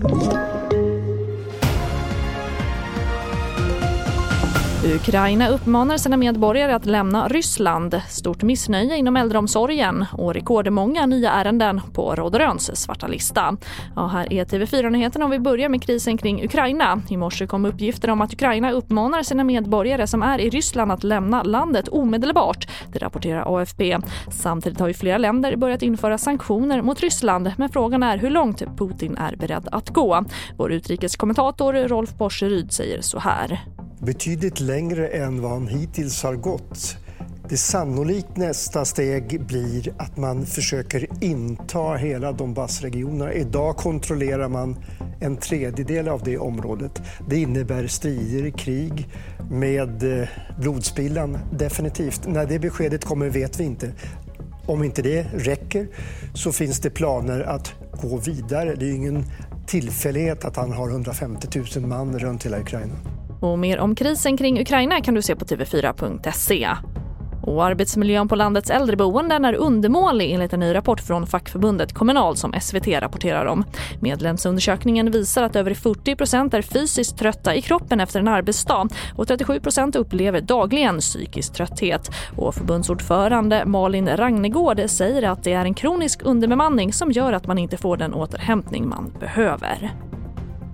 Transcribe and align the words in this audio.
Thank 0.00 0.32
you. 0.32 0.57
Ukraina 4.84 5.48
uppmanar 5.48 5.96
sina 5.96 6.16
medborgare 6.16 6.72
att 6.72 6.86
lämna 6.86 7.28
Ryssland. 7.28 8.00
Stort 8.08 8.42
missnöje 8.42 8.96
inom 8.96 9.16
äldreomsorgen 9.16 10.04
och 10.12 10.34
rekordmånga 10.34 11.06
nya 11.06 11.30
ärenden 11.30 11.80
på 11.92 12.14
Rådröns 12.14 12.82
svarta 12.82 13.06
lista. 13.06 13.56
Ja, 13.96 14.06
här 14.06 14.32
är 14.32 14.44
TV4-nyheterna 14.44 15.24
och 15.24 15.32
vi 15.32 15.38
börjar 15.38 15.68
med 15.68 15.82
krisen 15.82 16.18
kring 16.18 16.44
Ukraina. 16.44 17.02
I 17.08 17.16
morse 17.16 17.46
kom 17.46 17.64
uppgifter 17.64 18.10
om 18.10 18.20
att 18.20 18.32
Ukraina 18.32 18.70
uppmanar 18.70 19.22
sina 19.22 19.44
medborgare 19.44 20.06
som 20.06 20.22
är 20.22 20.38
i 20.38 20.50
Ryssland 20.50 20.92
att 20.92 21.04
lämna 21.04 21.42
landet 21.42 21.88
omedelbart. 21.88 22.68
Det 22.92 22.98
rapporterar 22.98 23.58
AFP. 23.58 23.98
Samtidigt 24.30 24.80
har 24.80 24.88
ju 24.88 24.94
flera 24.94 25.18
länder 25.18 25.56
börjat 25.56 25.82
införa 25.82 26.18
sanktioner 26.18 26.82
mot 26.82 27.00
Ryssland 27.00 27.52
men 27.56 27.68
frågan 27.68 28.02
är 28.02 28.18
hur 28.18 28.30
långt 28.30 28.62
Putin 28.76 29.16
är 29.16 29.36
beredd 29.36 29.68
att 29.72 29.90
gå. 29.90 30.24
Vår 30.56 30.72
utrikeskommentator 30.72 31.72
Rolf 31.72 32.18
Porseryd 32.18 32.72
säger 32.72 33.00
så 33.00 33.18
här 33.18 33.60
betydligt 34.00 34.60
längre 34.60 35.08
än 35.08 35.42
vad 35.42 35.50
han 35.50 35.68
hittills 35.68 36.22
har 36.22 36.34
gått. 36.34 36.96
Det 37.48 37.56
sannolikt 37.56 38.36
nästa 38.36 38.84
steg 38.84 39.46
blir 39.46 39.92
att 39.96 40.16
man 40.16 40.46
försöker 40.46 41.06
inta 41.20 41.94
hela 41.94 42.32
Donbassregionen. 42.32 43.32
Idag 43.32 43.76
kontrollerar 43.76 44.48
man 44.48 44.76
en 45.20 45.36
tredjedel 45.36 46.08
av 46.08 46.22
det 46.24 46.38
området. 46.38 47.02
Det 47.28 47.36
innebär 47.36 47.86
strider, 47.86 48.50
krig 48.50 49.08
med 49.50 50.20
eh, 50.20 50.28
blodspillan, 50.60 51.38
definitivt. 51.52 52.26
När 52.26 52.46
det 52.46 52.58
beskedet 52.58 53.04
kommer 53.04 53.30
vet 53.30 53.60
vi 53.60 53.64
inte. 53.64 53.92
Om 54.66 54.84
inte 54.84 55.02
det 55.02 55.22
räcker 55.22 55.88
så 56.34 56.52
finns 56.52 56.80
det 56.80 56.90
planer 56.90 57.40
att 57.40 57.72
gå 58.02 58.16
vidare. 58.16 58.74
Det 58.74 58.86
är 58.86 58.94
ingen 58.94 59.24
tillfällighet 59.66 60.44
att 60.44 60.56
han 60.56 60.72
har 60.72 60.88
150 60.88 61.62
000 61.76 61.86
man 61.86 62.18
runt 62.18 62.46
hela 62.46 62.60
Ukraina. 62.60 63.17
Och 63.40 63.58
mer 63.58 63.78
om 63.78 63.94
krisen 63.94 64.36
kring 64.36 64.60
Ukraina 64.60 65.00
kan 65.00 65.14
du 65.14 65.22
se 65.22 65.36
på 65.36 65.44
tv4.se. 65.44 66.68
Och 67.48 67.64
arbetsmiljön 67.64 68.28
på 68.28 68.36
landets 68.36 68.70
äldreboenden 68.70 69.44
är 69.44 69.54
undermålig 69.54 70.32
enligt 70.32 70.52
en 70.52 70.60
ny 70.60 70.74
rapport 70.74 71.00
från 71.00 71.26
fackförbundet 71.26 71.94
Kommunal 71.94 72.36
som 72.36 72.54
SVT 72.60 72.86
rapporterar 72.86 73.46
om. 73.46 73.64
Medlemsundersökningen 74.00 75.10
visar 75.10 75.42
att 75.42 75.56
över 75.56 75.74
40% 75.74 76.54
är 76.54 76.62
fysiskt 76.62 77.18
trötta 77.18 77.54
i 77.54 77.62
kroppen 77.62 78.00
efter 78.00 78.20
en 78.20 78.28
arbetsdag 78.28 78.88
och 79.16 79.26
37% 79.26 79.96
upplever 79.96 80.40
dagligen 80.40 80.98
psykisk 80.98 81.52
trötthet. 81.54 82.10
Och 82.36 82.54
förbundsordförande 82.54 83.66
Malin 83.66 84.08
Ragnegård 84.16 84.80
säger 84.86 85.22
att 85.22 85.44
det 85.44 85.52
är 85.52 85.64
en 85.64 85.74
kronisk 85.74 86.20
underbemanning 86.24 86.92
som 86.92 87.12
gör 87.12 87.32
att 87.32 87.46
man 87.46 87.58
inte 87.58 87.76
får 87.76 87.96
den 87.96 88.14
återhämtning 88.14 88.88
man 88.88 89.12
behöver. 89.20 90.07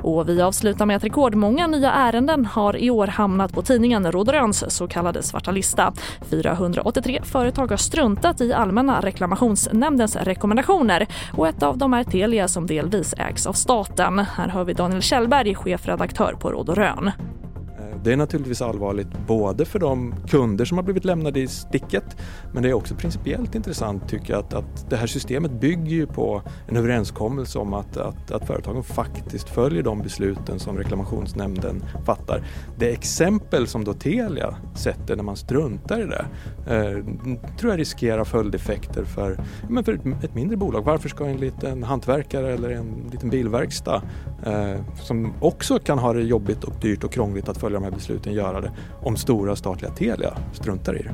Och 0.05 0.29
vi 0.29 0.43
avslutar 0.43 0.87
med 0.87 0.97
att 0.97 1.05
rekordmånga 1.05 1.67
nya 1.67 1.93
ärenden 1.93 2.47
har 2.47 2.77
i 2.77 2.91
år 2.91 3.07
hamnat 3.07 3.53
på 3.53 3.63
tidningen 3.63 4.13
Rådröns 4.13 4.77
så 4.77 4.89
kallade 4.89 5.23
svarta 5.23 5.51
lista. 5.51 5.93
483 6.31 7.21
företag 7.25 7.71
har 7.71 7.77
struntat 7.77 8.41
i 8.41 8.53
Allmänna 8.53 9.01
reklamationsnämndens 9.01 10.17
rekommendationer 10.17 11.07
och 11.33 11.49
ett 11.49 11.63
av 11.63 11.79
dem 11.79 11.95
är 11.95 12.05
Telia 12.05 12.49
som 12.49 12.67
delvis 12.67 13.15
ägs 13.19 13.47
av 13.47 13.53
staten. 13.53 14.19
Här 14.19 14.49
hör 14.49 14.65
vi 14.65 14.73
Daniel 14.73 15.03
Kjellberg, 15.03 15.55
chefredaktör 15.55 16.35
på 16.41 16.51
Råd 16.51 16.69
och 16.69 16.77
Rön. 16.77 17.11
Det 18.05 18.13
är 18.13 18.17
naturligtvis 18.17 18.63
allvarligt 18.63 19.09
både 19.27 19.65
för 19.65 19.79
de 19.79 20.15
kunder 20.29 20.65
som 20.65 20.79
har 20.79 20.83
blivit 20.83 21.05
lämnade 21.05 21.41
i 21.41 21.49
sticket 21.49 22.17
men 22.53 22.63
det 22.63 22.69
är 22.69 22.73
också 22.73 22.95
principiellt 22.95 23.55
intressant 23.55 24.09
tycker 24.09 24.33
jag 24.33 24.41
att, 24.41 24.55
att 24.55 24.91
det 24.91 24.97
här 24.97 25.07
systemet 25.07 25.51
bygger 25.51 25.91
ju 25.93 26.07
på 26.07 26.43
en 26.69 26.77
överenskommelse 26.77 27.59
om 27.59 27.75
att, 27.75 27.97
att, 27.97 28.31
att 28.31 28.47
företagen 28.47 28.83
faktiskt 28.83 29.49
följer 29.49 29.83
de 29.83 30.03
besluten 30.03 30.59
som 30.59 30.79
reklamationsnämnden 30.79 31.85
fattar. 32.07 32.45
Det 32.79 32.93
exempel 32.93 33.67
som 33.67 33.85
då 33.85 33.95
Telia 33.95 34.57
sätter 34.75 35.17
när 35.17 35.23
man 35.23 35.37
struntar 35.37 36.01
i 36.01 36.07
det 36.07 36.27
eh, 36.75 37.05
tror 37.59 37.73
jag 37.73 37.81
riskerar 37.81 38.25
följdeffekter 38.25 39.05
för, 39.05 39.39
men 39.69 39.85
för 39.85 39.93
ett 40.23 40.35
mindre 40.35 40.57
bolag. 40.57 40.85
Varför 40.85 41.09
ska 41.09 41.27
en 41.27 41.37
liten 41.37 41.83
hantverkare 41.83 42.53
eller 42.53 42.71
en 42.71 43.09
liten 43.13 43.31
bilverkstad 43.31 44.03
eh, 44.47 44.75
som 45.03 45.33
också 45.41 45.79
kan 45.79 45.99
ha 45.99 46.13
det 46.13 46.23
jobbigt 46.23 46.65
och 46.65 46.75
dyrt 46.81 47.05
och 47.05 47.13
krångligt 47.13 47.49
att 47.49 47.59
följa 47.59 47.81
de 47.81 47.85
här 47.85 47.94
besluten 47.95 48.33
göra 48.33 48.61
det 48.61 48.71
om 49.03 49.17
stora 49.17 49.57
statliga 49.57 49.93
Telia 49.93 50.35
struntar 50.53 51.01
i 51.01 51.03
det. 51.03 51.13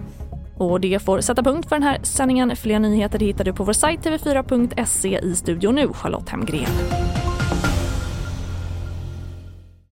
Och 0.64 0.80
det 0.80 1.02
får 1.02 1.20
sätta 1.20 1.42
punkt 1.42 1.68
för 1.68 1.76
den 1.76 1.82
här 1.82 1.98
sändningen. 2.02 2.56
Fler 2.56 2.78
nyheter 2.78 3.18
hittar 3.18 3.44
du 3.44 3.52
på 3.52 3.64
vår 3.64 3.72
sajt 3.72 4.00
tv4.se 4.00 5.18
i 5.18 5.34
studion 5.34 5.74
nu, 5.74 5.88
Charlotte 5.92 6.28
Hemgren. 6.28 7.09